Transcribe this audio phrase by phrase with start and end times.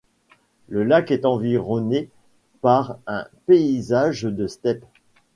[0.67, 2.09] Le lac est environné
[2.61, 4.83] par un paysage de steppe.